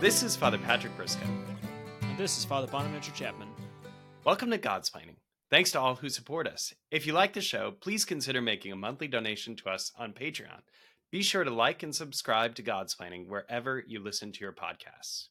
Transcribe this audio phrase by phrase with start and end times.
[0.00, 1.26] This is Father Patrick Briscoe.
[2.02, 3.48] And this is Father Bonaventure Chapman.
[4.22, 5.16] Welcome to Godsplaining.
[5.50, 6.72] Thanks to all who support us.
[6.92, 10.60] If you like the show, please consider making a monthly donation to us on Patreon.
[11.10, 15.30] Be sure to like and subscribe to Godsplaining wherever you listen to your podcasts.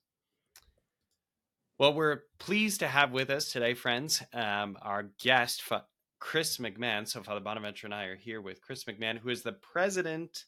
[1.79, 5.63] Well, we're pleased to have with us today, friends, um, our guest,
[6.19, 7.07] Chris McMahon.
[7.07, 10.43] So, Father Bonaventure and I are here with Chris McMahon, who is the president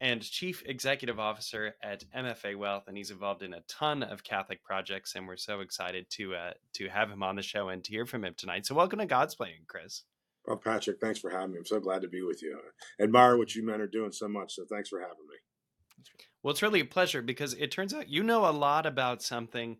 [0.00, 4.64] and chief executive officer at MFA Wealth, and he's involved in a ton of Catholic
[4.64, 5.14] projects.
[5.14, 8.06] And we're so excited to uh, to have him on the show and to hear
[8.06, 8.66] from him tonight.
[8.66, 10.04] So, welcome to Godsplaining, Chris.
[10.46, 11.58] Well, Patrick, thanks for having me.
[11.58, 12.58] I'm so glad to be with you.
[12.98, 14.54] I admire what you men are doing so much.
[14.54, 15.36] So, thanks for having me.
[16.42, 19.76] Well, it's really a pleasure because it turns out you know a lot about something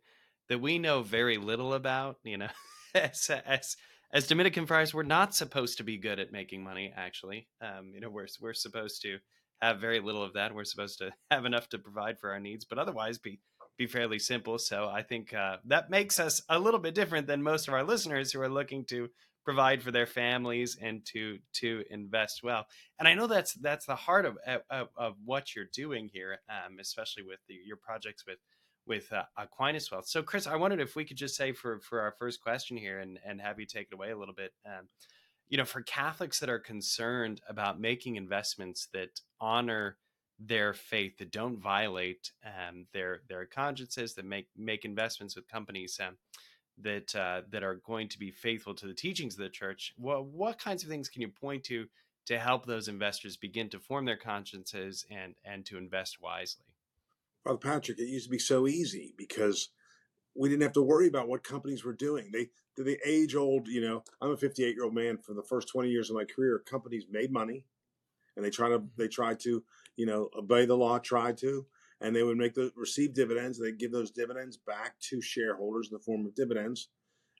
[0.51, 2.17] that we know very little about.
[2.25, 2.49] You know,
[2.95, 3.77] as as
[4.13, 6.93] as Dominican friars, we're not supposed to be good at making money.
[6.95, 9.19] Actually, um, you know, we're we're supposed to
[9.63, 10.55] have very little of that.
[10.55, 13.41] We're supposed to have enough to provide for our needs, but otherwise be
[13.79, 14.59] be fairly simple.
[14.59, 17.83] So I think uh, that makes us a little bit different than most of our
[17.83, 19.09] listeners who are looking to
[19.43, 22.67] provide for their families and to to invest well.
[22.99, 24.39] And I know that's that's the heart of
[24.71, 28.39] of, of what you're doing here, um, especially with the, your projects with
[28.87, 30.09] with uh, Aquinas Wealth.
[30.09, 32.99] So, Chris, I wondered if we could just say for for our first question here
[32.99, 34.53] and and have you take it away a little bit.
[34.67, 34.89] Um,
[35.51, 39.97] you know, for Catholics that are concerned about making investments that honor
[40.39, 46.01] their faith, that don't violate um, their their consciences, that make make investments with companies
[46.01, 46.17] um,
[46.79, 49.93] that uh, that are going to be faithful to the teachings of the Church.
[49.97, 51.87] What what kinds of things can you point to
[52.27, 56.65] to help those investors begin to form their consciences and and to invest wisely?
[57.43, 59.71] Father Patrick, it used to be so easy because
[60.41, 62.31] we didn't have to worry about what companies were doing.
[62.33, 62.49] They
[62.83, 65.19] the age old, you know, I'm a 58 year old man.
[65.19, 67.67] For the first 20 years of my career, companies made money,
[68.35, 69.11] and they try to they mm-hmm.
[69.11, 69.63] tried to
[69.97, 71.67] you know obey the law, tried to,
[72.01, 73.59] and they would make the receive dividends.
[73.59, 76.89] They give those dividends back to shareholders in the form of dividends,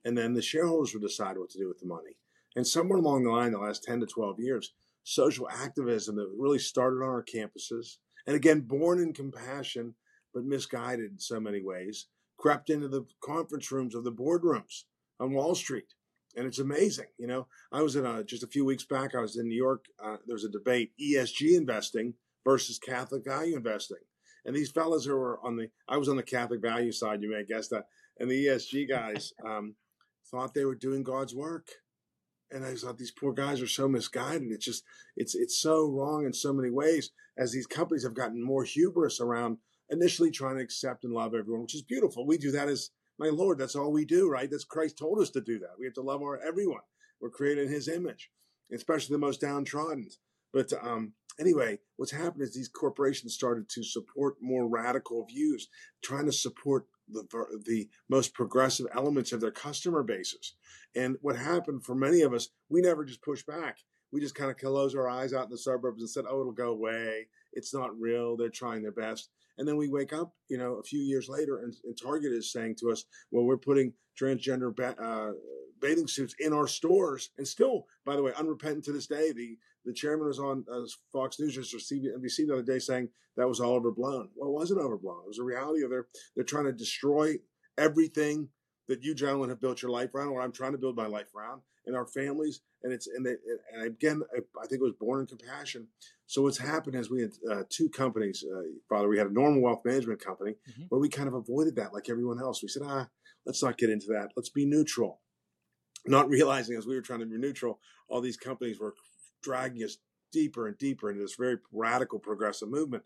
[0.05, 2.19] and then the shareholders would decide what to do with the money.
[2.55, 4.75] And somewhere along the line, the last 10 to 12 years,
[5.05, 9.95] social activism that really started on our campuses, and again, born in compassion
[10.35, 12.07] but misguided in so many ways,
[12.41, 14.85] crept into the conference rooms of the boardrooms
[15.21, 15.93] on Wall Street.
[16.35, 17.09] And it's amazing.
[17.19, 19.57] You know, I was in a, just a few weeks back, I was in New
[19.57, 19.85] York.
[20.03, 22.15] Uh, there was a debate ESG investing
[22.45, 23.99] versus Catholic value investing.
[24.47, 27.31] And these fellas who were on the, I was on the Catholic value side, you
[27.31, 27.85] may guess that.
[28.19, 29.75] And the ESG guys um,
[30.31, 31.69] thought they were doing God's work.
[32.51, 34.51] And I thought these poor guys are so misguided.
[34.51, 34.83] It's just,
[35.15, 39.21] it's, it's so wrong in so many ways as these companies have gotten more hubris
[39.21, 39.59] around
[39.91, 42.27] initially trying to accept and love everyone, which is beautiful.
[42.27, 43.59] We do that as my Lord.
[43.59, 44.51] That's all we do, right?
[44.51, 45.79] That's Christ told us to do that.
[45.79, 46.81] We have to love our everyone.
[47.21, 48.31] We're created in His image,
[48.73, 50.09] especially the most downtrodden.
[50.53, 55.69] But um, anyway, what's happened is these corporations started to support more radical views,
[56.03, 57.25] trying to support the
[57.67, 60.55] the most progressive elements of their customer bases.
[60.95, 63.79] And what happened for many of us, we never just pushed back.
[64.13, 66.53] We just kind of closed our eyes out in the suburbs and said, "Oh, it'll
[66.53, 67.29] go away.
[67.53, 68.37] It's not real.
[68.37, 69.31] They're trying their best."
[69.61, 72.51] And then we wake up, you know, a few years later, and, and Target is
[72.51, 75.33] saying to us, well, we're putting transgender ba- uh,
[75.81, 77.29] bathing suits in our stores.
[77.37, 80.81] And still, by the way, unrepentant to this day, the, the chairman was on uh,
[81.13, 84.31] Fox News or NBC the other day saying that was all overblown.
[84.35, 85.25] Well, it wasn't overblown.
[85.25, 87.35] It was a reality of their, they're trying to destroy
[87.77, 88.49] everything
[88.89, 91.29] that you gentlemen have built your life around, or I'm trying to build my life
[91.37, 92.61] around, and our families.
[92.83, 93.35] And it's and, they,
[93.75, 95.89] and again, I think it was born in compassion.
[96.27, 99.09] So what's happened is we had uh, two companies, uh, Father.
[99.09, 100.85] We had a normal wealth management company mm-hmm.
[100.89, 102.63] where we kind of avoided that, like everyone else.
[102.63, 103.09] We said, ah,
[103.45, 104.29] let's not get into that.
[104.37, 105.21] Let's be neutral.
[106.07, 108.95] Not realizing as we were trying to be neutral, all these companies were
[109.43, 109.99] dragging us
[110.33, 113.03] deeper and deeper into this very radical progressive movement.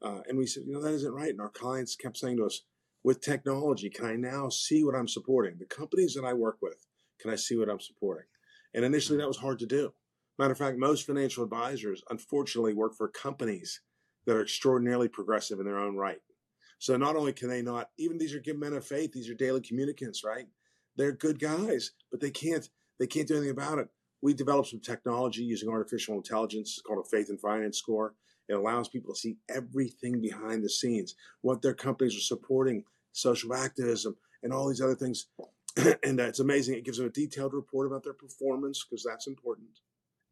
[0.00, 1.30] Uh, and we said, you know, that isn't right.
[1.30, 2.62] And our clients kept saying to us,
[3.04, 5.58] with technology, can I now see what I'm supporting?
[5.58, 6.86] The companies that I work with,
[7.22, 8.26] can I see what I'm supporting?
[8.74, 9.92] And initially that was hard to do.
[10.38, 13.80] Matter of fact, most financial advisors unfortunately work for companies
[14.26, 16.18] that are extraordinarily progressive in their own right.
[16.78, 19.34] So not only can they not, even these are good men of faith, these are
[19.34, 20.46] daily communicants, right?
[20.96, 23.88] They're good guys, but they can't they can't do anything about it.
[24.20, 28.14] We developed some technology using artificial intelligence it's called a faith and finance score.
[28.48, 33.54] It allows people to see everything behind the scenes, what their companies are supporting, social
[33.54, 35.26] activism, and all these other things.
[36.02, 36.74] and uh, it's amazing.
[36.74, 39.80] It gives them a detailed report about their performance because that's important.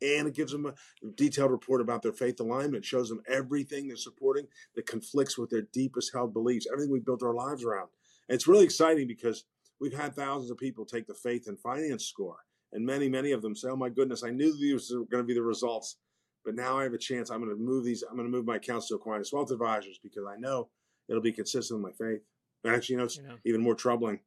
[0.03, 0.75] And it gives them a
[1.15, 5.67] detailed report about their faith alignment, shows them everything they're supporting that conflicts with their
[5.73, 7.89] deepest held beliefs, everything we built our lives around.
[8.29, 9.45] And it's really exciting because
[9.79, 12.39] we've had thousands of people take the faith and finance score.
[12.73, 15.27] And many, many of them say, Oh my goodness, I knew these were going to
[15.27, 15.97] be the results.
[16.45, 17.29] But now I have a chance.
[17.31, 18.03] I'm going to move these.
[18.03, 20.69] I'm going to move my accounts to Aquinas Wealth Advisors because I know
[21.09, 22.23] it'll be consistent with my faith.
[22.65, 23.37] And actually, you know, it's You know.
[23.45, 24.21] even more troubling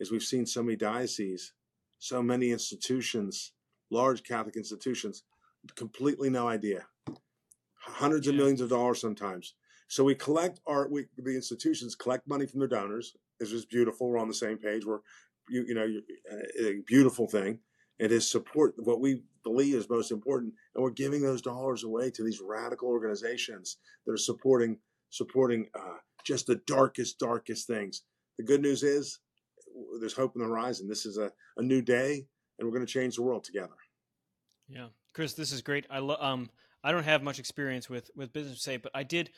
[0.00, 1.52] is we've seen so many dioceses,
[1.98, 3.52] so many institutions,
[3.90, 5.22] large Catholic institutions,
[5.76, 6.86] completely no idea.
[7.76, 9.54] Hundreds of millions of dollars sometimes.
[9.88, 13.16] So we collect our we, the institutions collect money from their donors.
[13.38, 14.08] It's just beautiful.
[14.08, 14.84] We're on the same page.
[14.84, 15.00] We're
[15.48, 15.86] you you know
[16.32, 17.58] uh, a beautiful thing.
[17.98, 22.10] It is support what we believe is most important, and we're giving those dollars away
[22.12, 24.78] to these radical organizations that are supporting
[25.10, 28.02] supporting uh, just the darkest darkest things.
[28.38, 29.18] The good news is
[30.00, 30.88] there's hope on the horizon.
[30.88, 32.26] This is a, a new day,
[32.58, 33.74] and we're going to change the world together.
[34.68, 35.86] Yeah, Chris, this is great.
[35.90, 36.50] I lo- um
[36.82, 39.30] I don't have much experience with with business say, but I did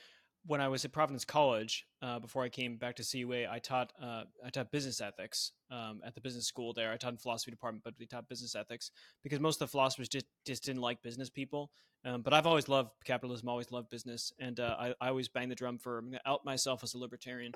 [0.45, 3.47] when I was at Providence College uh, before I came back to CUA.
[3.51, 6.93] I taught uh, I taught business ethics um, at the business school there.
[6.93, 8.91] I taught in philosophy department, but we taught business ethics
[9.23, 11.71] because most of the philosophers just just didn't like business people.
[12.05, 15.49] Um, but I've always loved capitalism, always loved business, and uh, I, I always bang
[15.49, 17.53] the drum for out myself as a libertarian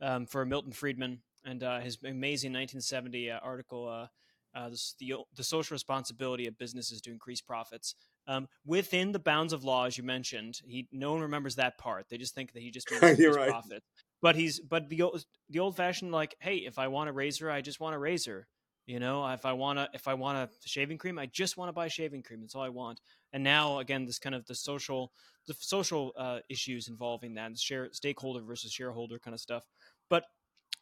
[0.00, 3.88] um, for Milton Friedman and uh, his amazing 1970 uh, article.
[3.88, 4.06] Uh,
[4.54, 7.94] uh, the the social responsibility of businesses to increase profits
[8.26, 10.58] um, within the bounds of law, as you mentioned.
[10.64, 12.06] He no one remembers that part.
[12.08, 13.50] They just think that he just You're right.
[13.50, 13.82] profit.
[14.20, 17.50] But he's but the old the old fashioned like, hey, if I want a razor,
[17.50, 18.48] I just want a razor.
[18.86, 21.68] You know, if I want to if I want a shaving cream, I just want
[21.68, 22.40] to buy shaving cream.
[22.40, 23.00] That's all I want.
[23.34, 25.12] And now again, this kind of the social
[25.46, 29.64] the social uh, issues involving that, the share stakeholder versus shareholder kind of stuff.
[30.08, 30.24] But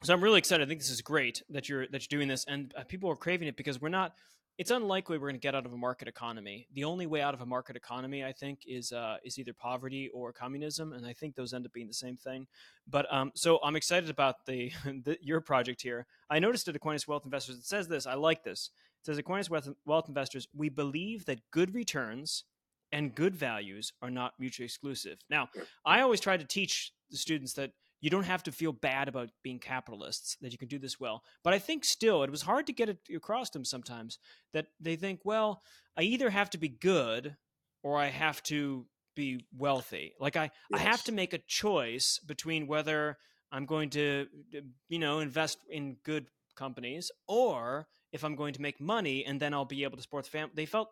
[0.03, 0.65] so I'm really excited.
[0.65, 3.17] I think this is great that you're that you're doing this, and uh, people are
[3.17, 4.15] craving it because we're not.
[4.59, 6.67] It's unlikely we're going to get out of a market economy.
[6.73, 10.11] The only way out of a market economy, I think, is uh, is either poverty
[10.15, 12.47] or communism, and I think those end up being the same thing.
[12.89, 16.07] But um, so I'm excited about the, the your project here.
[16.31, 18.07] I noticed at Aquinas Wealth Investors it says this.
[18.07, 18.71] I like this.
[19.03, 20.49] It says Aquinas Wealth, Wealth Investors.
[20.55, 22.45] We believe that good returns
[22.93, 25.19] and good values are not mutually exclusive.
[25.29, 25.49] Now,
[25.85, 27.73] I always try to teach the students that
[28.07, 31.25] you don't have to feel bad about being capitalists, that you can do this well.
[31.43, 34.21] But I think still, it was hard to get it across to them sometimes
[34.53, 35.61] that they think, well,
[35.99, 37.35] I either have to be good
[37.83, 38.87] or I have to
[39.17, 40.15] be wealthy.
[40.21, 43.19] Like I, I have to make a choice between whether
[43.51, 48.63] I'm going to, uh, you know, invest in good companies or if I'm going to
[48.63, 50.53] make money and then I'll be able to support the family.
[50.55, 50.91] They felt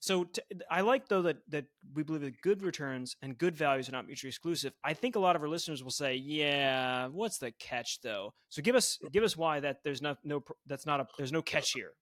[0.00, 0.24] so.
[0.24, 3.92] T- I like though that that we believe that good returns and good values are
[3.92, 4.72] not mutually exclusive.
[4.84, 8.62] I think a lot of our listeners will say, "Yeah, what's the catch though?" So
[8.62, 11.72] give us give us why that there's not no that's not a there's no catch
[11.72, 11.92] here.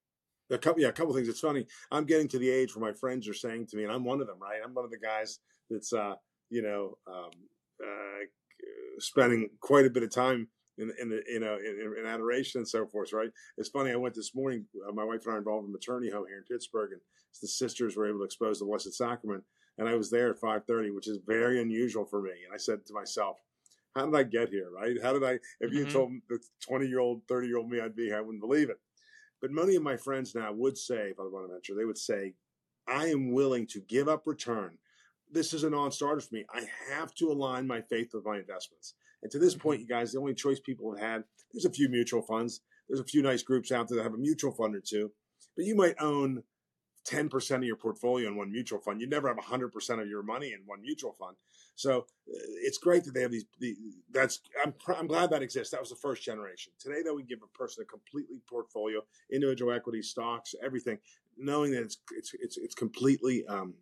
[0.51, 1.29] A couple, yeah, a couple things.
[1.29, 1.67] It's funny.
[1.91, 4.21] I'm getting to the age where my friends are saying to me, and I'm one
[4.21, 4.61] of them, right?
[4.63, 5.39] I'm one of the guys
[5.71, 6.15] that's, uh,
[6.51, 7.31] you know, um,
[7.83, 8.25] uh,
[8.99, 10.49] spending quite a bit of time
[10.79, 13.31] in, in the, you know, in, in adoration and so forth, right?
[13.59, 13.91] It's funny.
[13.91, 14.67] I went this morning.
[14.89, 17.01] Uh, my wife and I are involved in a maternity home here in Pittsburgh, and
[17.41, 19.45] the sisters were able to expose the Blessed Sacrament,
[19.79, 22.33] and I was there at 5:30, which is very unusual for me.
[22.45, 23.39] And I said to myself,
[23.95, 24.71] "How did I get here?
[24.71, 25.01] Right?
[25.03, 25.39] How did I?
[25.61, 25.93] If you Mhm.
[25.93, 28.71] told the 20 year old, 30 year old me I'd be here, I wouldn't believe
[28.71, 28.81] it."
[29.41, 31.99] But many of my friends now would say, if I want to venture, they would
[31.99, 32.35] say,
[32.87, 34.79] I am willing to give up return.
[35.31, 36.45] This is a non starter for me.
[36.55, 38.95] I have to align my faith with my investments.
[39.23, 41.89] And to this point, you guys, the only choice people have had, there's a few
[41.89, 42.61] mutual funds.
[42.89, 45.13] There's a few nice groups out there that have a mutual fund or two.
[45.57, 46.43] But you might own
[47.09, 49.01] 10% of your portfolio in one mutual fund.
[49.01, 51.37] You never have 100% of your money in one mutual fund.
[51.75, 52.03] So uh,
[52.63, 53.45] it's great that they have these.
[53.59, 53.77] The,
[54.11, 55.73] that's I'm I'm glad that exists.
[55.73, 56.73] That was the first generation.
[56.79, 59.01] Today, though, we give a person a completely portfolio,
[59.33, 60.99] individual equity, stocks, everything,
[61.37, 63.75] knowing that it's it's it's it's completely um,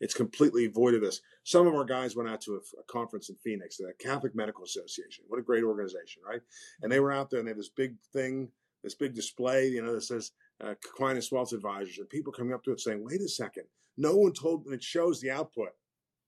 [0.00, 1.20] it's completely void of this.
[1.44, 4.64] Some of our guys went out to a, a conference in Phoenix, the Catholic Medical
[4.64, 5.24] Association.
[5.28, 6.40] What a great organization, right?
[6.82, 8.48] And they were out there and they had this big thing,
[8.82, 12.64] this big display, you know, that says uh, Aquinas Wealth Advisors, and people coming up
[12.64, 13.64] to it saying, "Wait a second,
[13.96, 15.70] no one told." And it shows the output,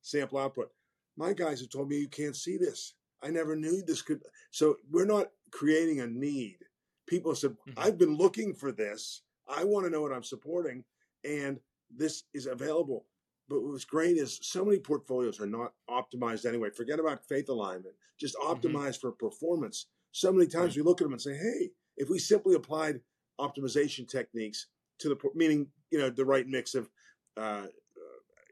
[0.02, 0.70] sample output.
[1.16, 2.94] My guys have told me you can't see this.
[3.22, 4.22] I never knew this could.
[4.50, 6.58] So we're not creating a need.
[7.06, 7.74] People said, Mhm.
[7.76, 9.22] I've been looking for this.
[9.48, 10.84] I want to know what I'm supporting,
[11.24, 11.58] and
[11.90, 13.06] this is available.
[13.48, 16.70] But what's great is so many portfolios are not optimized anyway.
[16.70, 19.86] Forget about faith alignment, just optimized for performance.
[20.12, 23.00] So many times we look at them and say, hey, if we simply applied
[23.40, 24.66] optimization techniques
[24.98, 26.90] to the, meaning, you know, the right mix of,
[27.36, 27.66] uh, uh,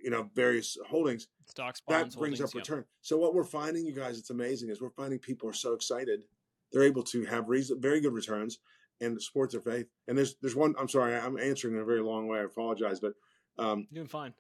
[0.02, 2.84] you know, various holdings, Stocks, that brings holdings, up return.
[3.02, 6.22] So what we're finding, you guys, it's amazing, is we're finding people are so excited.
[6.72, 8.58] They're able to have reason, very good returns
[9.00, 9.86] and support their faith.
[10.08, 10.74] And there's there's one.
[10.78, 12.40] I'm sorry, I'm answering in a very long way.
[12.40, 13.12] I apologize, but
[13.58, 14.34] um, You're doing fine.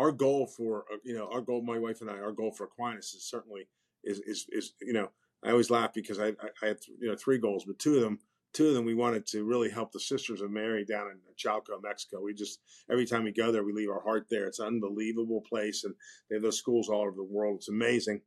[0.00, 2.64] Our goal for uh, you know our goal, my wife and I, our goal for
[2.64, 3.68] Aquinas is certainly
[4.02, 5.10] is is is you know
[5.44, 8.02] I always laugh because I I, I had you know three goals, but two of
[8.02, 8.18] them
[8.52, 11.80] two of them we wanted to really help the Sisters of Mary down in Chalco,
[11.82, 12.20] Mexico.
[12.20, 14.46] We just every time we go there, we leave our heart there.
[14.46, 15.94] It's an unbelievable place, and
[16.28, 17.56] they have those schools all over the world.
[17.58, 18.22] It's amazing,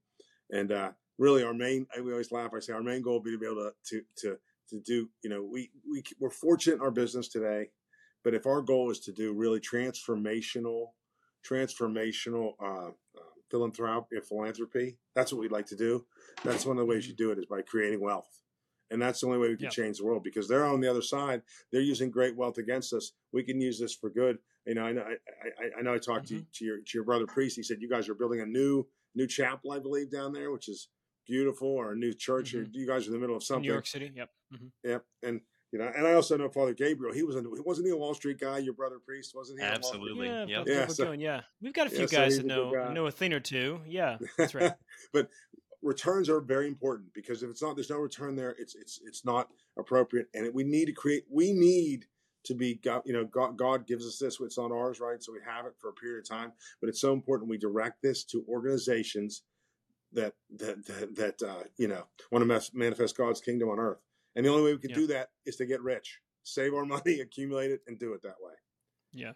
[0.51, 1.87] and uh, really our main.
[2.01, 2.51] We always laugh.
[2.55, 4.37] I say our main goal would be to be able to to to
[4.69, 5.09] to do.
[5.23, 7.69] You know, we we we're fortunate in our business today,
[8.23, 10.87] but if our goal is to do really transformational,
[11.43, 12.91] transformational uh, uh,
[13.49, 16.05] philanthropy, philanthropy, that's what we'd like to do.
[16.43, 18.29] That's one of the ways you do it is by creating wealth.
[18.91, 19.69] And that's the only way we can Yeah.
[19.69, 21.41] change the world because they're on the other side.
[21.71, 23.13] They're using great wealth against us.
[23.31, 24.37] We can use this for good.
[24.65, 25.13] You know, I know I,
[25.63, 27.55] I, I know I talked to, to your to your brother priest.
[27.55, 28.85] He said you guys are building a new
[29.15, 30.89] new chapel, I believe, down there, which is
[31.27, 32.53] beautiful, or a new church.
[32.53, 33.63] Or You guys are in the middle of something.
[33.63, 34.11] New York City.
[34.15, 34.29] Yep.
[34.51, 35.05] hmm Yep.
[35.23, 35.41] And
[35.73, 37.13] you know, and I also know Father Gabriel.
[37.13, 38.59] He was a wasn't he a Wall Street guy?
[38.59, 39.65] Your brother priest wasn't he?
[39.65, 40.27] a Wall Street- Absolutely.
[40.27, 40.63] Yeah, Yep.
[40.67, 41.41] Yeah, so- Goen, yeah.
[41.61, 42.93] We've got a few Yeah, guys he's that know guy.
[42.93, 43.81] know a thing or two.
[43.87, 44.73] Yeah, that's right.
[45.11, 45.29] but
[45.81, 48.55] returns are very important because if it's not, there's no return there.
[48.59, 51.23] It's it's it's not appropriate, and we need to create.
[51.29, 52.05] We need
[52.45, 53.01] to be God.
[53.05, 54.39] You know, God, God gives us this.
[54.41, 55.23] It's not ours, right?
[55.23, 56.51] So we have it for a period of time.
[56.79, 59.41] But it's so important we direct this to organizations
[60.11, 64.02] that that that, that uh, you know want to manifest God's kingdom on earth.
[64.35, 64.95] And the only way we can Yeah.
[64.95, 68.41] do that is to get rich, save our money, accumulate it, and do it that
[68.41, 68.53] way.
[69.11, 69.33] Yeah.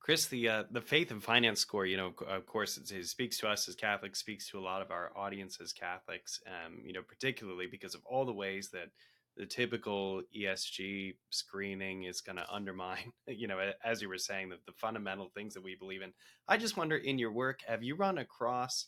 [0.00, 3.48] Chris, the uh, the faith and finance score, you know, of course, it speaks to
[3.48, 7.02] us as Catholics, speaks to a lot of our audience as Catholics, um, you know,
[7.02, 8.88] particularly because of all the ways that
[9.36, 14.56] the typical ESG screening is going to undermine, you know, as you were saying, the,
[14.66, 16.12] the fundamental things that we believe in.
[16.48, 18.86] I just wonder, in your work, have you run across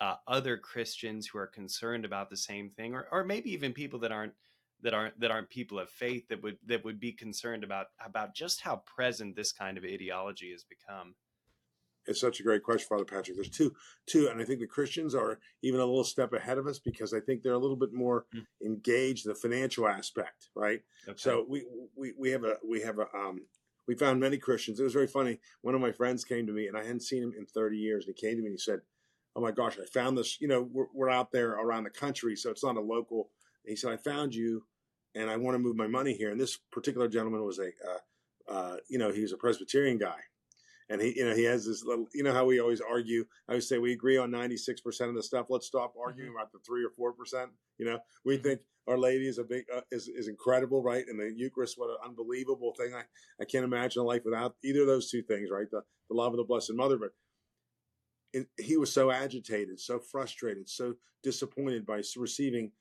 [0.00, 4.00] uh, other Christians who are concerned about the same thing, or, or maybe even people
[4.00, 4.34] that aren't
[4.84, 8.34] that aren't that aren't people of faith that would that would be concerned about about
[8.34, 11.14] just how present this kind of ideology has become.
[12.06, 13.36] It's such a great question, Father Patrick.
[13.36, 13.74] There's two,
[14.06, 17.14] two, and I think the Christians are even a little step ahead of us because
[17.14, 18.44] I think they're a little bit more Mm.
[18.62, 20.82] engaged in the financial aspect, right?
[21.08, 21.16] Okay.
[21.16, 21.64] So we
[21.96, 23.46] we we have a we have a um
[23.88, 24.78] we found many Christians.
[24.78, 25.40] It was very funny.
[25.62, 28.06] One of my friends came to me, and I hadn't seen him in 30 years.
[28.06, 28.80] And he came to me and he said,
[29.34, 30.38] "Oh my gosh, I found this.
[30.42, 33.30] You know, we're, we're out there around the country, so it's not a local."
[33.64, 34.66] He said, "I found you,
[35.14, 38.52] and I want to move my money here." And this particular gentleman was a, uh,
[38.52, 40.18] uh, you know, he was a Presbyterian guy,
[40.88, 42.06] and he, you know, he has this little.
[42.14, 43.24] You know how we always argue.
[43.48, 45.46] I always say we agree on 96 percent of the stuff.
[45.48, 47.50] Let's stop arguing about the three or four percent.
[47.78, 48.42] You know, we Mhm.
[48.42, 51.06] think our Lady is a big uh, is is incredible, right?
[51.08, 52.94] And the Eucharist, what an unbelievable thing!
[52.94, 53.04] I
[53.40, 55.70] I can't imagine a life without either of those two things, right?
[55.70, 57.12] The the love of the Blessed Mother, but
[58.34, 62.72] it, he was so agitated, so frustrated, so disappointed by receiving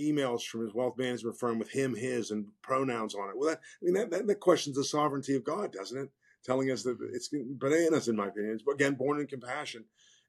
[0.00, 3.36] emails from his wealth management firm with him, his, and pronouns on it.
[3.36, 6.10] Well, that, I mean, that, that, that questions the sovereignty of God, doesn't it?
[6.44, 8.54] Telling us that it's bananas, in my opinion.
[8.54, 9.84] It's, again, born in compassion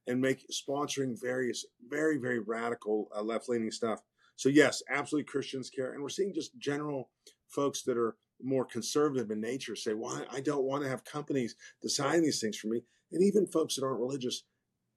[0.07, 4.01] and make sponsoring various, very, very radical uh, left leaning stuff.
[4.35, 5.93] So, yes, absolutely Christians care.
[5.93, 7.09] And we're seeing just general
[7.47, 11.55] folks that are more conservative in nature say, why I don't want to have companies
[11.81, 12.83] deciding these things for me.
[13.11, 14.43] And even folks that aren't religious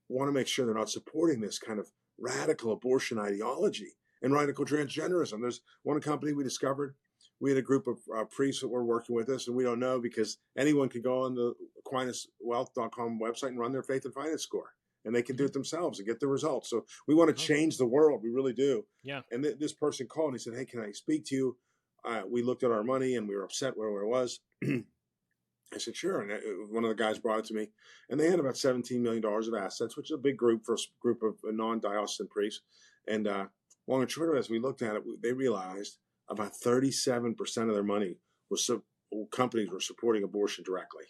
[0.08, 4.64] want to make sure they're not supporting this kind of radical abortion ideology and radical
[4.64, 5.40] transgenderism.
[5.40, 6.94] There's one company we discovered.
[7.40, 9.78] We had a group of uh, priests that were working with us, and we don't
[9.78, 11.54] know because anyone could go on the
[11.86, 14.72] AquinasWealth.com website and run their faith and finance score,
[15.04, 16.68] and they can do it themselves and get the results.
[16.68, 18.22] So we want to change the world.
[18.22, 18.84] We really do.
[19.04, 19.20] Yeah.
[19.30, 21.56] And th- this person called and he said, "Hey, can I speak to you?"
[22.04, 24.40] Uh, we looked at our money and we were upset where it was.
[24.64, 26.36] I said, "Sure." And uh,
[26.70, 27.68] one of the guys brought it to me,
[28.10, 30.74] and they had about seventeen million dollars of assets, which is a big group for
[30.74, 32.62] a group of non-diocesan priests.
[33.06, 33.46] And uh,
[33.88, 35.96] long and short of it, as we looked at it, they realized
[36.28, 38.18] about thirty-seven percent of their money
[38.50, 38.84] was so
[39.30, 41.04] companies were supporting abortion directly.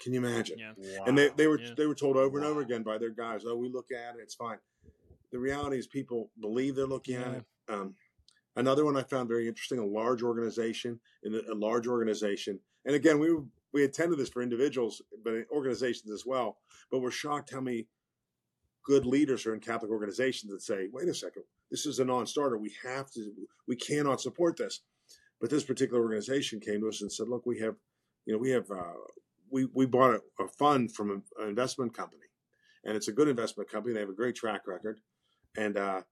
[0.00, 0.58] Can you imagine?
[0.58, 0.72] Yeah.
[1.06, 1.70] and they, they were Yeah.
[1.76, 4.22] they were told over and over again by their guys, "Oh, we look at it,
[4.22, 4.58] it's fine."
[5.30, 7.44] The reality is, people believe they're looking at it.
[7.68, 7.94] Um,
[8.56, 12.94] another one I found very interesting: a large organization in a, a large organization, and
[12.96, 16.58] again, we were, we attended this for individuals, but in organizations as well.
[16.90, 17.86] But we're shocked how many
[18.84, 22.56] good leaders are in Catholic organizations that say, "Wait a second, this is a non-starter.
[22.56, 23.32] We have to,
[23.66, 24.80] we cannot support this."
[25.40, 27.74] But this particular organization came to us and said, "Look, we have,
[28.26, 28.92] you know, we have." Uh,
[29.50, 32.26] we, we bought a, a fund from an investment company,
[32.84, 33.94] and it's a good investment company.
[33.94, 35.00] They have a great track record,
[35.56, 36.02] and uh,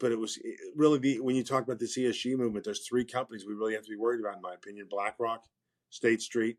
[0.00, 0.38] but it was
[0.74, 3.84] really the when you talk about this ESG movement, there's three companies we really have
[3.84, 5.44] to be worried about, in my opinion: BlackRock,
[5.90, 6.56] State Street,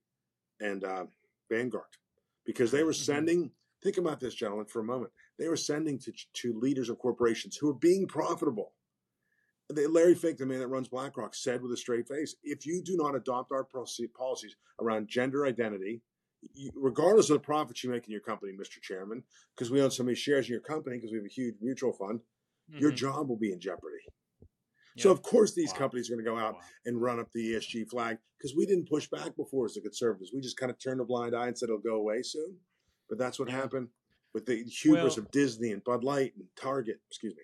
[0.62, 1.06] and uh,
[1.50, 1.84] Vanguard,
[2.46, 3.06] because they were Mhm.
[3.06, 3.52] sending.
[3.84, 5.12] Think about this, gentlemen, for a moment.
[5.38, 8.74] They were sending to to leaders of corporations who are being profitable.
[9.70, 12.82] They, Larry Fink, the man that runs BlackRock, said with a straight face, "If you
[12.84, 16.04] do not adopt our policies around gender identity,
[16.42, 18.80] you, regardless of the profits you make in your company, Mr.
[18.80, 19.24] Chairman,
[19.56, 21.94] because we own so many shares in your company, because we have a huge mutual
[21.94, 22.22] fund,
[22.68, 22.96] your Mhm.
[22.96, 24.04] job will be in jeopardy."
[24.98, 25.80] So of course these Wow.
[25.80, 26.62] companies are going to go out Wow.
[26.86, 30.32] and run up the ESG flag because we didn't push back before as the conservatives.
[30.32, 32.62] We just kind of turned a blind eye and said it'll go away soon.
[33.10, 33.56] But that's what Yeah.
[33.56, 33.90] happened.
[34.36, 37.00] With the hubris Well- of Disney and Bud Light and Target.
[37.10, 37.42] Excuse me.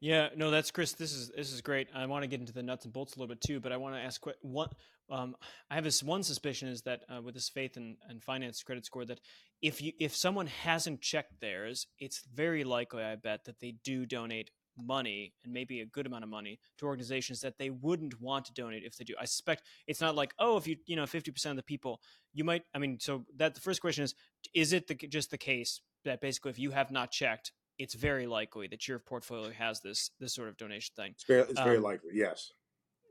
[0.00, 0.92] Yeah, no, that's Chris.
[0.92, 1.88] This is this is great.
[1.92, 3.76] I want to get into the nuts and bolts a little bit too, but I
[3.76, 4.68] want to ask one.
[5.10, 5.34] Um,
[5.68, 8.86] I have this one suspicion is that uh, with this faith and, and finance credit
[8.86, 9.18] score, that
[9.60, 14.06] if you if someone hasn't checked theirs, it's very likely, I bet, that they do
[14.06, 18.44] donate money and maybe a good amount of money to organizations that they wouldn't want
[18.44, 19.14] to donate if they do.
[19.20, 22.00] I suspect it's not like oh, if you you know fifty percent of the people,
[22.32, 22.62] you might.
[22.72, 24.14] I mean, so that the first question is:
[24.54, 28.26] Is it the, just the case that basically if you have not checked, it's very
[28.26, 31.12] likely that your portfolio has this this sort of donation thing.
[31.12, 32.10] It's very, it's very Um, likely.
[32.14, 32.52] Yes.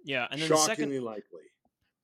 [0.03, 1.41] Yeah, and then the Shockingly second, likely.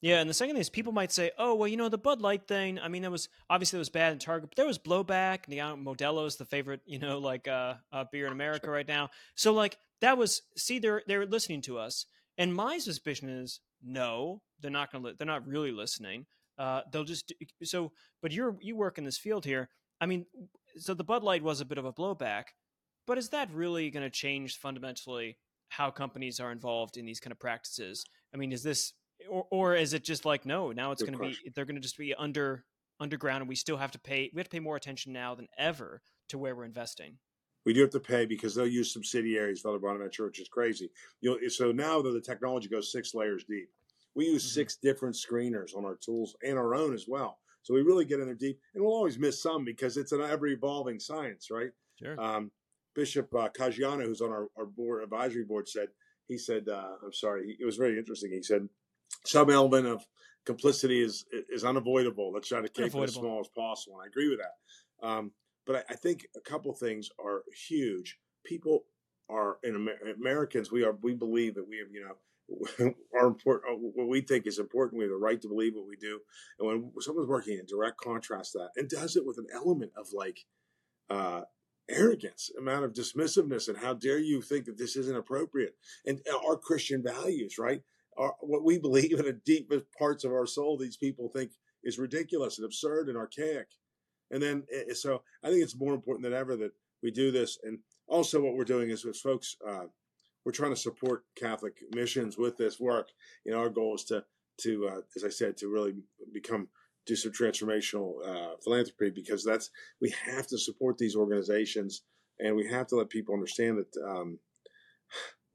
[0.02, 2.22] yeah, and the second thing is people might say, "Oh, well, you know, the Bud
[2.22, 2.80] Light thing.
[2.80, 5.46] I mean, that was obviously it was bad in Target, but there was blowback.
[5.46, 8.70] And the uh, Modelo is the favorite, you know, like uh, uh, beer in America
[8.70, 9.10] right now.
[9.36, 12.06] So like that was see, they're they're listening to us,
[12.38, 15.10] and my suspicion is no, they're not going to.
[15.10, 16.26] Li- they're not really listening.
[16.58, 17.92] Uh, they'll just do- so.
[18.22, 19.70] But you're you work in this field here.
[20.02, 20.26] I mean,
[20.78, 22.46] so the Bud Light was a bit of a blowback,
[23.06, 25.38] but is that really going to change fundamentally
[25.70, 28.06] how companies are involved in these kind of practices?
[28.34, 28.94] I mean, is this
[29.30, 30.72] or, or is it just like no?
[30.72, 32.66] Now it's going to be they're going to just be under
[33.00, 34.32] underground, and we still have to pay.
[34.34, 37.20] We have to pay more attention now than ever to where we're investing.
[37.66, 40.92] We do have to pay because they'll use subsidiaries, Father Bonaventure, which is crazy.
[41.22, 43.70] You know, so now that the technology goes six layers deep,
[44.16, 44.54] we use Mhm.
[44.54, 47.40] six different screeners on our tools and our own as well.
[47.64, 50.22] So we really get in there deep, and we'll always miss some because it's an
[50.22, 51.72] ever evolving science, right?
[51.98, 52.20] Sure.
[52.20, 52.52] Um,
[52.94, 55.88] Bishop uh, Caggiano, who's on our, our board advisory board, said
[56.28, 58.32] he said, uh, "I'm sorry." It was very interesting.
[58.32, 58.68] He said,
[59.26, 60.06] "Some element of
[60.46, 62.32] complicity is is unavoidable.
[62.32, 65.08] Let's try to keep it as small as possible." And I agree with that.
[65.08, 65.32] Um,
[65.66, 68.20] but I, I think a couple things are huge.
[68.46, 68.84] People
[69.30, 70.72] are in Amer- Americans.
[70.72, 70.96] We are.
[71.02, 71.88] We believe that we have.
[71.92, 72.16] You know.
[72.80, 75.96] Our important, what we think is important, we have the right to believe what we
[75.96, 76.20] do.
[76.60, 79.92] And when someone's working in direct contrast to that, and does it with an element
[79.98, 80.40] of like
[81.10, 81.42] uh,
[81.90, 85.76] arrogance, amount of dismissiveness, and how dare you think that this isn't appropriate?
[86.06, 87.82] And our Christian values, right?
[88.18, 91.52] Our, what we believe in the deepest parts of our soul, these people think
[91.84, 93.68] is ridiculous and absurd and archaic.
[94.32, 94.64] And then,
[94.94, 97.60] so I think it's more important than ever that we do this.
[97.64, 99.86] And also, what we're doing is with folks, uh,
[100.46, 103.10] we're trying to support Catholic missions with this work.
[103.46, 104.24] You know, our goal is to,
[104.62, 105.96] to uh, as I said, to really
[106.34, 106.68] become
[107.06, 112.04] do some transformational uh, philanthropy because that's we have to support these organizations
[112.40, 114.40] and we have to let people understand that um,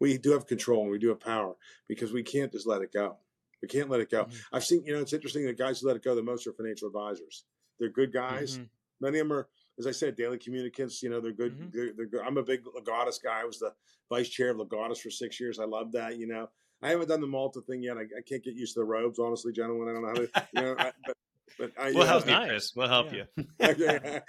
[0.01, 1.55] we do have control and we do have power
[1.89, 3.17] because we can't just let it go.
[3.63, 4.25] We can't let it go.
[4.25, 4.41] Mhm.
[4.53, 5.45] I've seen, you know, it's interesting.
[5.45, 7.45] The guys who let it go the most are financial advisors.
[7.79, 8.59] They're good guys.
[8.59, 8.69] Mhm.
[9.01, 9.49] Many of them are,
[9.79, 11.03] as I said, daily communicants.
[11.03, 11.59] You know, they're good.
[11.59, 11.73] Mhm.
[11.73, 12.23] They're, they're good.
[12.27, 13.41] I'm a big Legatus guy.
[13.43, 13.73] I was the
[14.11, 15.59] vice chair of Legatus for six years.
[15.59, 16.19] I love that.
[16.19, 16.49] You know,
[16.83, 17.97] I haven't done the Malta thing yet.
[17.97, 19.89] I, I can't get used to the robes, honestly, gentlemen.
[19.89, 20.49] I don't know how to.
[20.53, 21.17] You know, I, but,
[21.59, 22.49] but I, We'll help know, you.
[22.49, 22.73] Chris.
[22.75, 23.25] We'll help Yeah.
[23.37, 23.45] you.
[23.61, 24.21] Okay.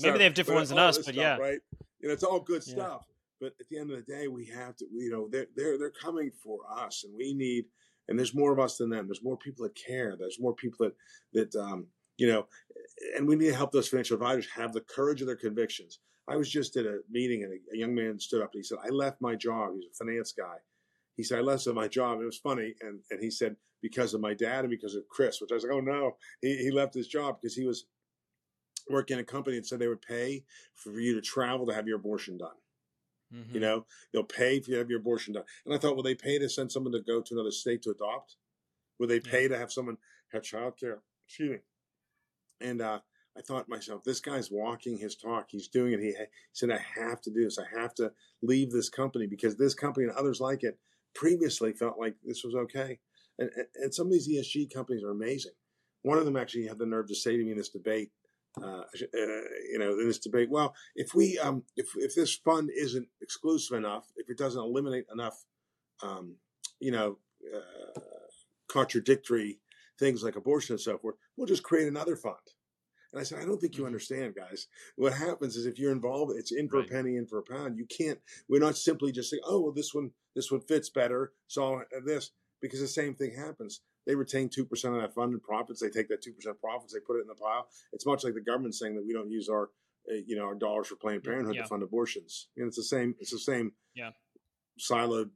[0.00, 1.36] Maybe they have different ones than us, but stuff, yeah.
[1.36, 1.58] right.
[2.00, 2.74] You know, it's all good Yeah.
[2.74, 3.06] stuff.
[3.40, 4.86] But at the end of the day, we have to.
[4.92, 7.64] You know, they're they're they're coming for us, and we need.
[8.08, 9.06] And there's more of us than them.
[9.06, 10.16] There's more people that care.
[10.18, 10.86] There's more people
[11.32, 11.86] that that um,
[12.18, 12.46] you know,
[13.16, 16.00] and we need to help those financial advisors have the courage of their convictions.
[16.28, 18.64] I was just at a meeting, and a, a young man stood up and he
[18.64, 20.58] said, "I left my job." He's a finance guy.
[21.16, 24.20] He said, "I left my job." It was funny, and and he said because of
[24.20, 26.94] my dad and because of Chris, which I was like, "Oh no!" He he left
[26.94, 27.86] his job because he was
[28.88, 31.86] working in a company and said they would pay for you to travel to have
[31.86, 32.56] your abortion done.
[33.30, 33.54] Mhm.
[33.54, 35.44] You know, they'll pay if you have your abortion done.
[35.64, 37.90] And I thought, will they pay to send someone to go to another state to
[37.90, 38.36] adopt?
[38.98, 39.98] Will they pay to have someone
[40.32, 41.02] have childcare?
[41.26, 41.58] Excuse me.
[42.62, 43.00] And uh,
[43.36, 45.46] I thought to myself, this guy's walking his talk.
[45.48, 46.00] He's doing it.
[46.00, 47.58] He, he said, I have to do this.
[47.58, 50.78] I have to leave this company because this company and others like it
[51.14, 52.98] previously felt like this was okay.
[53.38, 55.52] And, and, and some of these ESG companies are amazing.
[56.02, 58.10] One of them actually had the nerve to say to me in this debate,
[58.60, 59.26] uh, uh,
[59.70, 63.78] you know, in this debate, well, if we, um, if if this fund isn't exclusive
[63.78, 65.44] enough, if it doesn't eliminate enough,
[66.02, 66.34] um,
[66.78, 67.16] you know,
[67.54, 68.00] uh,
[68.68, 69.58] contradictory
[70.02, 72.34] things like abortion and so forth, we'll just create another fund.
[73.12, 73.86] And I said, I don't think you Mhm.
[73.86, 74.66] understand, guys.
[74.96, 76.88] What happens is if you're involved, it's in for Right.
[76.88, 77.78] a penny, in for a pound.
[77.78, 78.20] You can't.
[78.48, 82.32] We're not simply just saying, oh, well, this one, this one fits better, so this,
[82.60, 83.82] because the same thing happens.
[84.06, 85.78] They retain two percent of that fund in profits.
[85.80, 87.70] They take that two percent profits, they put it in the pile.
[87.92, 89.70] It's much like the government saying that we don't use our,
[90.10, 91.62] uh, you know, our dollars for Planned Parenthood Yeah.
[91.62, 92.48] to fund abortions.
[92.56, 93.14] And it's the same.
[93.20, 93.76] It's the same.
[93.94, 94.12] Yeah.
[94.80, 95.30] Siloed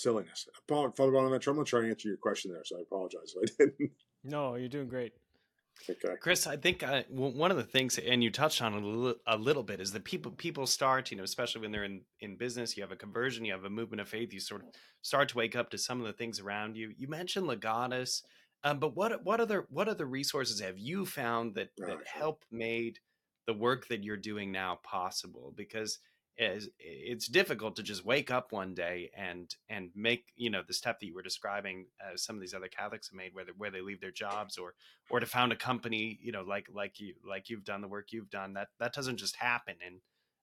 [0.00, 0.48] silliness.
[0.66, 3.52] Paul, Father Bonaventure, I'm not trying to answer your question there, so I apologize if
[3.60, 3.92] I didn't.
[4.24, 5.12] No, you're doing great.
[5.88, 6.14] okay.
[6.20, 9.14] Chris, I think uh, w- one of the things, and you touched on a little,
[9.26, 12.36] a little bit, is that people people start, you know, especially when they're in in
[12.36, 14.68] business, you have a conversion, you have a movement of faith, you sort of
[15.02, 16.92] start to wake up to some of the things around you.
[16.98, 18.22] You mentioned Legatus,
[18.62, 22.02] um, but what what other what other resources have you found that that sure.
[22.12, 22.98] help made
[23.46, 25.98] the work that you're doing now possible because
[26.40, 30.74] is it's difficult to just wake up one day and and make you know the
[30.74, 33.52] step that you were describing uh, some of these other Catholics have made where they,
[33.56, 34.74] where they leave their jobs or
[35.10, 38.08] or to found a company you know like like you like you've done the work
[38.10, 40.00] you've done that that doesn't just happen in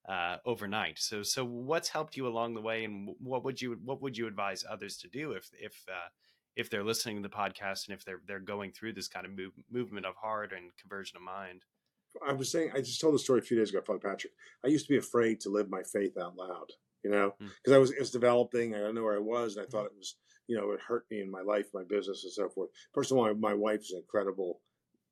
[0.08, 1.00] uh, overnight.
[1.00, 4.28] So so what's helped you along the way and what would you what would you
[4.28, 6.10] advise others to do if if uh,
[6.56, 9.36] if they're listening to the podcast and if they're they're going through this kind of
[9.36, 11.64] move, movement of heart and conversion of mind
[12.26, 14.34] I was saying, I just told the story a few days ago, Father Patrick.
[14.64, 16.72] I used to be afraid to live my faith out loud,
[17.04, 17.76] you know, because mm.
[17.76, 18.76] I was, it was developing.
[18.76, 19.56] I don't know where I was.
[19.56, 20.16] And I thought it was,
[20.48, 22.70] you know, it hurt me in my life, my business, and so forth.
[22.94, 24.62] First of all, my wife is an incredible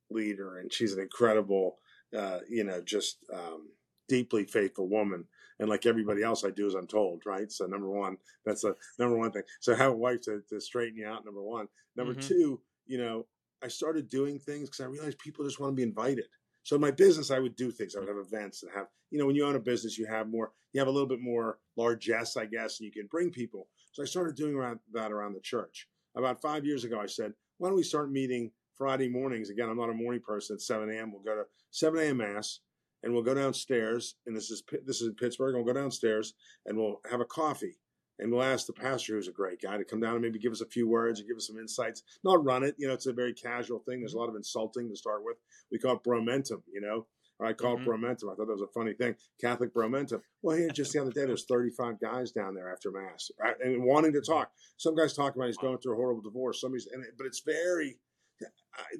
[0.09, 1.77] leader and she's an incredible,
[2.15, 3.69] uh, you know, just um,
[4.07, 5.25] deeply faithful woman.
[5.59, 7.49] And like everybody else, I do as I'm told, right?
[7.51, 9.43] So, number one, that's the number one thing.
[9.61, 11.67] So, have a wife to, to straighten you out, number one.
[11.95, 12.27] Number mm-hmm.
[12.27, 13.25] two, you know,
[13.63, 16.25] I started doing things because I realized people just want to be invited.
[16.65, 17.95] So in my business, I would do things.
[17.95, 20.27] I would have events and have, you know, when you own a business, you have
[20.27, 23.67] more, you have a little bit more largesse, I guess, and you can bring people.
[23.91, 25.87] So I started doing around, that around the church.
[26.17, 29.51] About five years ago, I said, why don't we start meeting Friday mornings?
[29.51, 30.55] Again, I'm not a morning person.
[30.55, 32.17] At 7 a.m., we'll go to 7 a.m.
[32.17, 32.61] mass,
[33.03, 34.15] and we'll go downstairs.
[34.25, 35.53] And this is this is in Pittsburgh.
[35.53, 36.33] We'll go downstairs
[36.65, 37.77] and we'll have a coffee.
[38.19, 40.53] And we'll ask the pastor, who's a great guy, to come down and maybe give
[40.53, 42.03] us a few words and give us some insights.
[42.23, 43.99] Not run it, you know, it's a very casual thing.
[43.99, 45.37] There's a lot of insulting to start with.
[45.71, 47.07] We call it bromentum, you know.
[47.39, 47.91] Or I call mm-hmm.
[47.91, 48.31] it bromentum.
[48.31, 49.15] I thought that was a funny thing.
[49.41, 50.21] Catholic bromentum.
[50.41, 53.55] Well, here just the other day, there's 35 guys down there after mass right?
[53.61, 54.51] and wanting to talk.
[54.77, 56.61] Some guys talk about he's going through a horrible divorce.
[56.61, 57.97] Somebody's, and, but it's very.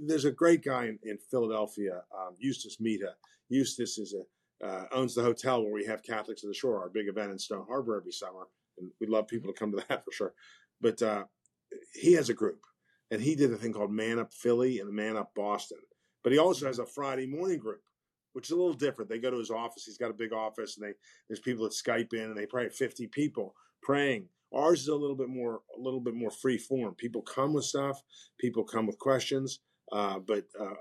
[0.05, 3.13] there's a great guy in, in Philadelphia, um, Eustace Mita.
[3.47, 4.23] Eustace is a
[4.65, 7.37] uh, owns the hotel where we have Catholics of the Shore, our big event in
[7.37, 10.33] Stone Harbor every summer and we'd love people to come to that for sure.
[10.81, 11.25] But uh,
[11.93, 12.61] he has a group,
[13.11, 15.79] and he did a thing called Man Up Philly and Man Up Boston.
[16.23, 17.81] But he also has a Friday morning group,
[18.33, 19.09] which is a little different.
[19.09, 19.83] They go to his office.
[19.85, 20.93] He's got a big office, and they
[21.29, 24.27] there's people that Skype in, and they probably have 50 people praying.
[24.53, 26.95] Ours is a little bit more a little bit more free form.
[26.95, 28.01] People come with stuff.
[28.39, 29.59] People come with questions.
[29.91, 30.73] Uh, but uh,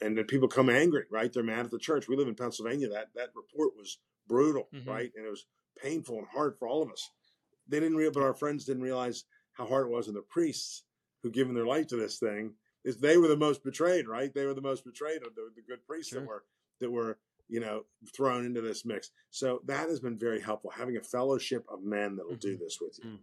[0.00, 1.32] and then people come angry, right?
[1.32, 2.08] They're mad at the church.
[2.08, 2.88] We live in Pennsylvania.
[2.88, 4.88] That that report was brutal, mm-hmm.
[4.88, 5.10] right?
[5.16, 5.46] And it was
[5.82, 7.10] painful and hard for all of us
[7.68, 10.84] they didn't real, but our friends didn't realize how hard it was on the priests
[11.22, 12.54] who given their life to this thing.
[12.84, 14.32] Is they were the most betrayed, right?
[14.32, 16.20] They were the most betrayed of the, the good priests sure.
[16.20, 16.44] that were
[16.80, 17.82] that were you know
[18.16, 19.10] thrown into this mix.
[19.30, 20.70] So that has been very helpful.
[20.70, 22.50] Having a fellowship of men that will mm-hmm.
[22.50, 23.10] do this with you.
[23.10, 23.18] Mm.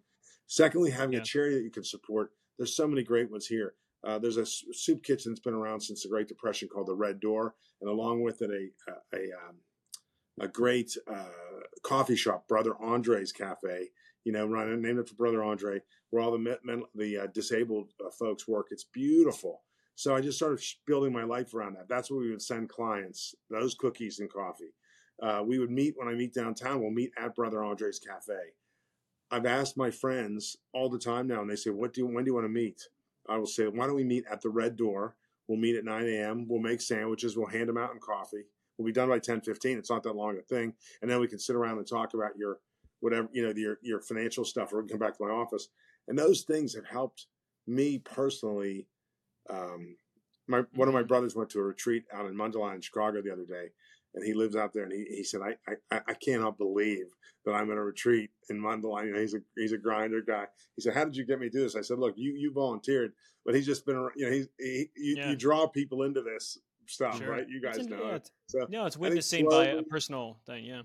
[0.48, 1.22] Secondly, having yeah.
[1.22, 2.32] a charity that you can support.
[2.58, 3.74] There's so many great ones here.
[4.06, 7.20] Uh, there's a soup kitchen that's been around since the Great Depression called the Red
[7.20, 9.56] Door, and along with it, a a, a, um,
[10.40, 11.26] a great uh,
[11.82, 13.90] coffee shop, Brother Andre's Cafe,
[14.26, 17.92] you know, running named it for Brother Andre, where all the men, the uh, disabled
[18.06, 18.68] uh, folks work.
[18.72, 19.62] It's beautiful.
[19.96, 21.88] So I just started building my life around that.
[21.88, 24.74] That's what we would send clients those cookies and coffee.
[25.22, 26.82] Uh, we would meet when I meet downtown.
[26.82, 28.34] We'll meet at Brother Andre's Cafe.
[29.32, 32.30] I've asked my friends all the time now, and they say, "What do when do
[32.30, 32.82] you want to meet?"
[33.30, 35.16] I will say, "Why don't we meet at the Red Door?
[35.48, 36.48] We'll meet at 9 a.m.
[36.48, 37.38] We'll make sandwiches.
[37.38, 38.46] We'll hand them out in coffee.
[38.78, 39.78] We'll be done by 10, 15.
[39.78, 42.38] It's not that long a thing, and then we can sit around and talk about
[42.38, 42.60] your
[43.00, 45.70] whatever you know your your financial stuff, or come back to my office.
[46.08, 47.28] And those things have helped
[47.68, 48.88] me personally.
[49.50, 49.98] Um,
[50.48, 51.08] my one of my mm-hmm.
[51.08, 53.70] brothers went to a retreat out in Mundelein in Chicago the other day,
[54.14, 57.08] and he lives out there, and he, he said, I, I I cannot believe
[57.46, 59.08] that I'm in a retreat in Mundelein.
[59.08, 60.46] You know, he's a he's a grinder guy.
[60.76, 61.76] He said, How did you get me to do this?
[61.76, 63.14] I said, Look, you you volunteered,
[63.46, 65.30] but he's just been you know he's he, you, yeah.
[65.30, 67.30] you draw people into this stuff, sure.
[67.30, 67.48] right?
[67.48, 68.16] You guys know.
[68.16, 68.30] It.
[68.48, 70.82] So no, it's witnessing slowly, by a personal thing, yeah.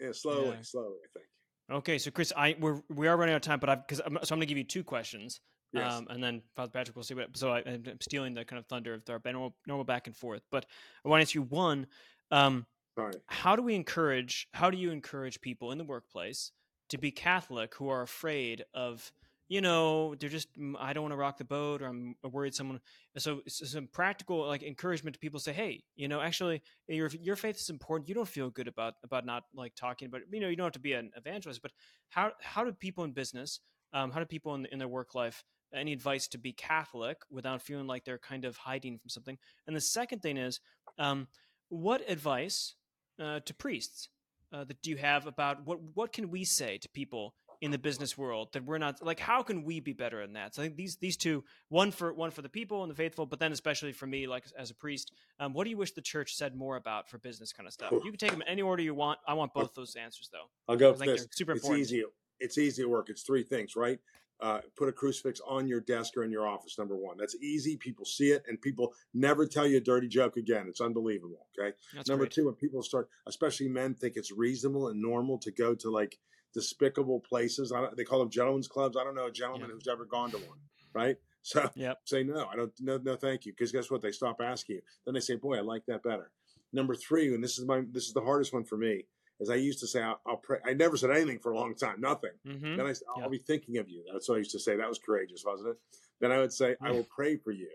[0.00, 0.62] Yeah, slowly, yeah.
[0.62, 1.26] slowly, I think.
[1.70, 4.04] Okay, so Chris, I we're we are running out of time, but I've because so
[4.06, 5.40] I'm going to give you two questions,
[5.72, 5.92] yes.
[5.92, 7.36] um, and then Father Patrick will see what.
[7.36, 10.42] So I, am stealing the kind of thunder of our normal, normal back and forth,
[10.50, 10.64] but
[11.04, 11.86] I want to ask you one.
[12.30, 12.66] Um,
[12.98, 13.12] Sorry.
[13.26, 14.48] How do we encourage?
[14.52, 16.52] How do you encourage people in the workplace
[16.88, 19.12] to be Catholic who are afraid of
[19.48, 22.80] you know, they're just I don't want to rock the boat, or I'm worried someone.
[23.16, 27.56] So some practical like encouragement to people say, hey, you know, actually your your faith
[27.56, 28.08] is important.
[28.08, 30.20] You don't feel good about about not like talking about.
[30.30, 31.72] You know, you don't have to be an evangelist, but
[32.10, 33.60] how how do people in business,
[33.94, 37.60] um, how do people in in their work life any advice to be Catholic without
[37.62, 39.38] feeling like they're kind of hiding from something?
[39.66, 40.60] And the second thing is,
[40.98, 41.26] um,
[41.70, 42.74] what advice
[43.18, 44.10] uh, to priests
[44.52, 47.78] uh, that do you have about what what can we say to people in the
[47.78, 50.66] business world that we're not like how can we be better in that so i
[50.66, 53.50] think these these two one for one for the people and the faithful but then
[53.50, 56.54] especially for me like as a priest um, what do you wish the church said
[56.54, 59.18] more about for business kind of stuff you can take them any order you want
[59.26, 61.26] i want both those answers though i'll go for this.
[61.32, 61.80] super it's important.
[61.80, 62.04] easy
[62.40, 63.08] it's easy at work.
[63.10, 63.98] It's three things, right?
[64.40, 66.78] Uh, put a crucifix on your desk or in your office.
[66.78, 67.76] Number one, that's easy.
[67.76, 70.66] People see it, and people never tell you a dirty joke again.
[70.68, 71.48] It's unbelievable.
[71.58, 71.76] Okay.
[71.94, 72.32] That's Number great.
[72.32, 76.18] two, when people start, especially men, think it's reasonable and normal to go to like
[76.54, 77.72] despicable places.
[77.72, 78.96] I don't, they call them gentlemen's clubs.
[78.96, 79.74] I don't know a gentleman Yeah.
[79.74, 80.58] who's ever gone to one,
[80.94, 81.16] right?
[81.42, 82.00] So Yep.
[82.04, 82.46] say no.
[82.46, 82.72] I don't.
[82.80, 83.52] No, no, thank you.
[83.52, 84.02] Because guess what?
[84.02, 84.82] They stop asking you.
[85.04, 86.30] Then they say, "Boy, I like that better."
[86.72, 89.04] Number three, and this is my this is the hardest one for me,
[89.40, 91.74] is I used to say, "I'll, I'll pray." I never said anything for a long
[91.74, 92.32] time, nothing.
[92.46, 92.76] Mm-hmm.
[92.76, 93.28] Then I, I'll Yeah.
[93.28, 94.04] be thinking of you.
[94.12, 94.76] That's what I used to say.
[94.76, 95.76] That was courageous, wasn't it?
[96.20, 97.70] Then I would say, "I will pray for you."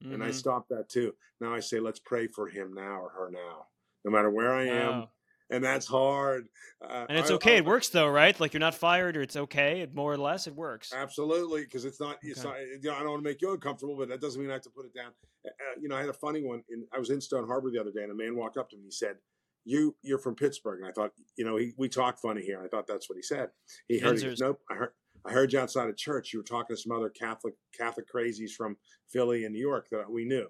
[0.00, 0.34] and I Mhm.
[0.34, 1.14] stopped that too.
[1.40, 3.68] Now I say, let's pray for him now or her now,
[4.04, 5.10] no matter where I am, Wow.
[5.50, 6.48] And that's hard.
[6.82, 7.54] Uh, And it's okay.
[7.54, 8.38] I- It works though, right?
[8.38, 9.80] Like you're not fired, or it's okay.
[9.80, 10.92] It, more or less, it works.
[10.94, 12.18] Absolutely, because it's not.
[12.22, 12.48] It's Okay.
[12.48, 12.82] not.
[12.82, 14.62] You know, I don't want to make you uncomfortable, but that doesn't mean I have
[14.62, 15.12] to put it down.
[15.46, 16.62] Uh, uh, you know, I had a funny one.
[16.70, 18.76] In, I was in Stone Harbor the other day, and a man walked up to
[18.76, 18.84] me.
[18.84, 19.16] He said,
[19.64, 22.62] "You, you're from Pittsburgh," and I thought, you know, he, we talk funny here.
[22.64, 23.50] I thought that's what he said.
[23.88, 24.20] He heard.
[24.20, 24.60] He nope.
[24.70, 24.92] I heard.
[25.26, 26.32] I heard you outside of church.
[26.34, 28.76] You were talking to some other Catholic Catholic crazies from
[29.10, 30.46] Philly and New York that we knew.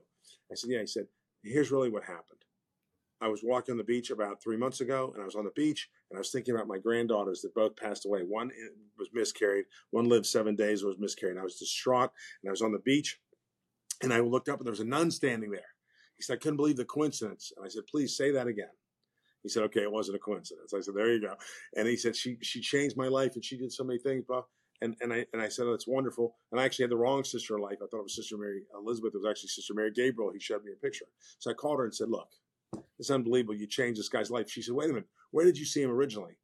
[0.51, 1.07] I said, "Yeah." He said,
[1.43, 2.34] "Here's really what happened."
[3.21, 5.51] I was walking on the beach about three months ago, and I was on the
[5.53, 8.21] beach, and I was thinking about my granddaughters that both passed away.
[8.21, 11.39] One eh, was miscarried, one lived seven days, was miscarried.
[11.39, 12.11] I was distraught,
[12.43, 13.19] and I was on the beach,
[14.03, 15.61] and I looked up, and there was a nun standing there.
[16.17, 17.53] He said, I couldn't believe the coincidence.
[17.57, 18.71] And I said, please say that again.
[19.43, 20.73] He said, okay, it wasn't a coincidence.
[20.73, 21.35] I said, there you go.
[21.77, 24.25] And he said, she she changed my life, and she did so many things.
[24.81, 26.35] And, and I and I said, oh, that's wonderful.
[26.51, 27.77] And I actually had the wrong sister in life.
[27.83, 29.13] I thought it was Sister Mary Elizabeth.
[29.15, 30.33] It was actually Sister Mary Gabriel.
[30.33, 31.07] He showed me a picture.
[31.39, 32.29] So I called her and said, look,
[32.99, 33.55] it's unbelievable.
[33.55, 34.51] You changed this guy's life.
[34.51, 35.09] She said, wait a minute.
[35.31, 36.39] Where did you see him originally?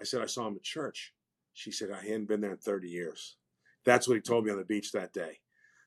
[0.00, 1.14] I said, I saw him at church.
[1.54, 3.36] She said, I hadn't been there in 30 years.
[3.84, 5.38] That's what he told me on the beach that day.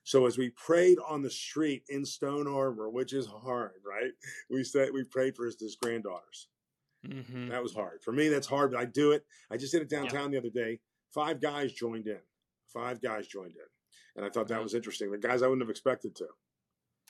[0.02, 4.10] So as we prayed on the street in Stone Harbor, which is hard, right?
[4.50, 6.48] We said we prayed for his, his granddaughters.
[7.06, 7.48] Mm-hmm.
[7.48, 8.02] That was hard.
[8.02, 9.24] For me, that's hard, but I do it.
[9.50, 10.80] I just did it downtown the other day.
[11.14, 12.18] Five guys joined in.
[12.72, 14.16] Five guys joined in.
[14.16, 15.10] And I thought that was interesting.
[15.10, 16.26] The guys I wouldn't have expected to.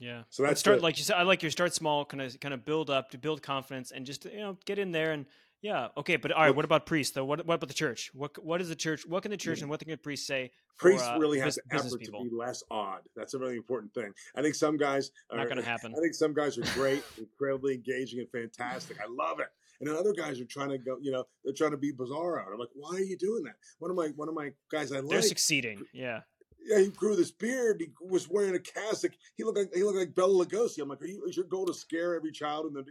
[0.00, 0.22] Yeah.
[0.30, 1.16] So that's start the- like you said.
[1.16, 4.04] I like your start small, kind of kind of build up to build confidence, and
[4.04, 5.26] just you know get in there and
[5.62, 5.88] yeah.
[5.96, 6.56] Okay, but all right.
[6.56, 7.24] What about priests though?
[7.26, 8.10] What what about the church?
[8.14, 9.06] What what is the church?
[9.06, 9.64] What can the church Yeah.
[9.64, 10.50] and what can the priests say?
[10.76, 12.24] For, priests uh, really have the effort people.
[12.24, 13.00] to be less odd.
[13.14, 14.10] That's a really important thing.
[14.34, 15.92] I think some guys are Not going to happen.
[15.94, 18.96] I think some guys are great, incredibly engaging and fantastic.
[18.98, 19.48] I love it.
[19.80, 22.40] And then other guys are trying to go, you know, they're trying to be bizarre
[22.40, 22.48] out.
[22.52, 23.54] I'm like, why are you doing that?
[23.78, 25.10] One of my one of my guys I like.
[25.10, 25.84] They're succeeding.
[25.92, 26.20] Yeah.
[26.62, 27.80] Yeah, he grew this beard.
[27.80, 29.12] He was wearing a cassock.
[29.36, 30.80] He looked like he looked like Bela Lugosi.
[30.82, 32.66] I'm like, are you, is your goal to scare every child?
[32.66, 32.84] And then,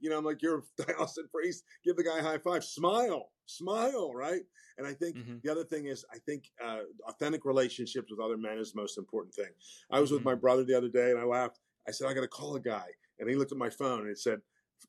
[0.00, 1.64] you know, I'm like, you're a diocesan priest.
[1.84, 2.62] Give the guy a high five.
[2.64, 4.42] Smile, smile, right?
[4.78, 5.42] And I think Mhm.
[5.42, 8.98] the other thing is, I think uh, authentic relationships with other men is the most
[8.98, 9.50] important thing.
[9.90, 10.24] I was with Mhm.
[10.26, 11.58] my brother the other day, and I laughed.
[11.88, 14.10] I said, I got to call a guy, and he looked at my phone and
[14.10, 14.40] it said,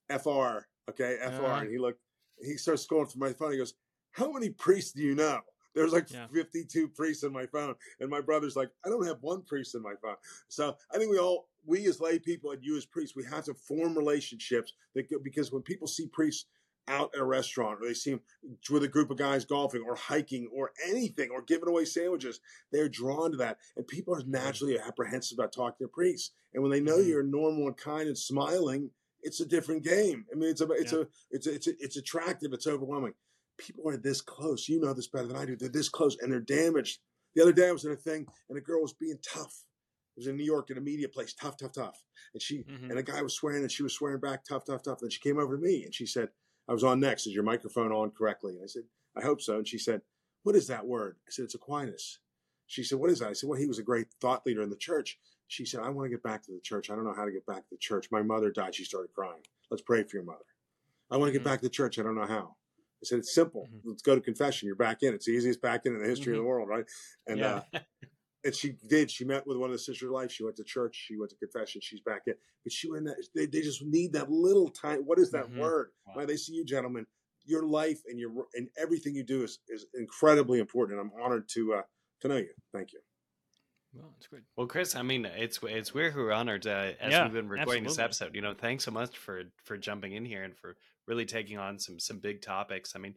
[0.09, 1.45] "Fr." Okay, Fr.
[1.45, 1.61] Uh.
[1.61, 2.01] and he looked.
[2.41, 3.51] He starts scrolling through my phone.
[3.53, 3.73] He goes,
[4.11, 5.41] "How many priests do you know?"
[5.75, 6.27] There's like Yeah.
[6.27, 9.81] 52 priests in my phone, and my brother's like, "I don't have one priest in
[9.81, 10.15] my phone."
[10.47, 13.43] So I think we all, we as lay people and you as priests, we have
[13.45, 16.45] to form relationships that go, because when people see priests
[16.87, 18.21] out at a restaurant or they see them
[18.69, 22.39] with a group of guys golfing or hiking or anything or giving away sandwiches,
[22.71, 23.57] they're drawn to that.
[23.75, 26.31] And people are naturally apprehensive about talking to priests.
[26.53, 27.07] And when they know Mhm.
[27.07, 28.91] you're normal and kind and smiling,
[29.23, 30.27] it's a different game.
[30.31, 30.99] I mean, it's a, it's Yeah.
[30.99, 32.53] a, it's a, it's a, it's attractive.
[32.53, 33.15] It's overwhelming.
[33.57, 34.67] People are this close.
[34.67, 35.55] You know this better than I do.
[35.55, 36.99] They're this close and they're damaged.
[37.35, 39.63] The other day I was in a thing and a girl was being tough.
[40.15, 42.01] It was in New York in a media place, tough, tough, tough.
[42.33, 42.89] And she Mhm.
[42.89, 45.01] and a guy was swearing and she was swearing back, tough, tough, tough.
[45.01, 46.29] And she came over to me and she said,
[46.67, 47.27] I was on next.
[47.27, 48.55] Is your microphone on correctly?
[48.55, 48.83] And I said,
[49.15, 49.57] I hope so.
[49.57, 50.01] And she said,
[50.43, 51.17] What is that word?
[51.27, 52.19] I said, It's Aquinas.
[52.67, 53.29] She said, What is that?
[53.29, 55.19] I said, Well, he was a great thought leader in the church.
[55.47, 56.89] She said, I want to get back to the church.
[56.89, 58.09] I don't know how to get back to the church.
[58.11, 58.73] My mother died.
[58.73, 59.43] She started crying.
[59.69, 60.45] Let's pray for your mother.
[61.11, 61.45] I want to get Mhm.
[61.45, 61.99] back to the church.
[61.99, 62.55] I don't know how.
[63.03, 63.67] I said, It's simple.
[63.73, 63.81] Mhm.
[63.85, 64.67] Let's go to confession.
[64.67, 65.13] You're back in.
[65.13, 66.85] It's the easiest back in in the history of the world, right?
[67.27, 67.61] And yeah.
[67.73, 67.79] uh,
[68.43, 69.09] and she did.
[69.11, 70.31] She met with one of the sisters of life.
[70.31, 70.95] She went to church.
[71.07, 71.81] She went to confession.
[71.81, 72.35] She's back in.
[72.63, 73.05] But she went.
[73.05, 74.99] That, they, they just need that little time.
[75.01, 75.57] What is that Mhm.
[75.59, 75.91] word?
[76.07, 76.13] Wow.
[76.15, 77.05] Why they see you, gentlemen.
[77.47, 80.99] Your life and your and everything you do is is incredibly important.
[80.99, 81.81] And I'm honored to uh,
[82.21, 82.49] to know you.
[82.73, 82.99] Thank you.
[83.93, 84.43] well, it's good.
[84.57, 87.47] Well, Chris, I mean, it's it's we're who are honored uh, as Yeah, we've been
[87.49, 88.33] recording this episode.
[88.35, 90.75] You know, thanks so much for for jumping in here and for
[91.07, 92.93] really taking on some some big topics.
[92.95, 93.15] I mean,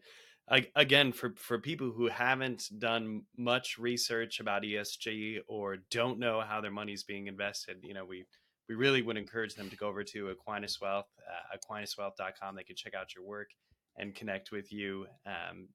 [0.50, 6.40] I, again, for for people who haven't done much research about ESG or don't know
[6.40, 8.24] how their money's being invested, you know, we
[8.68, 12.54] we really would encourage them to go over to Aquinas Wealth, uh, AquinasWealth.com.
[12.54, 13.48] They can check out your work
[13.96, 15.06] and connect with you.
[15.26, 15.68] Um,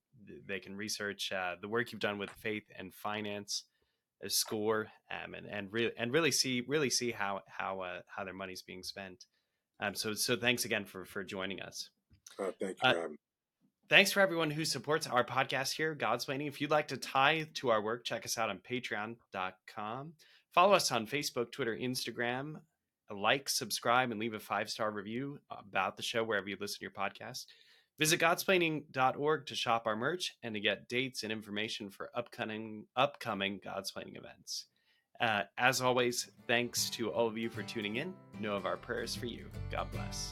[0.48, 3.64] they can research uh, the work you've done with faith and finance
[4.24, 8.24] a score um, and and really and really see really see how how uh, how
[8.24, 9.26] their money's being spent.
[9.80, 11.90] Um, so so thanks again for for joining us.
[12.40, 12.90] Uh, thank you.
[12.90, 13.08] Uh.
[13.90, 16.48] Thanks for everyone who supports our podcast here, God's Godsplaining.
[16.48, 20.14] If you'd like to tie to our work, check us out on patreon.com.
[20.54, 22.56] Follow us on Facebook, Twitter, Instagram.
[23.12, 26.84] Like, subscribe, and leave a five star review about the show wherever you listen to
[26.84, 27.46] your podcast.
[28.00, 33.60] Visit godsplaining.org to shop our merch and to get dates and information for upcoming upcoming
[33.60, 34.66] Godsplaining events.
[35.20, 38.14] Uh, as always, thanks to all of you for tuning in.
[38.40, 39.46] Know of our prayers for you.
[39.70, 40.32] God bless.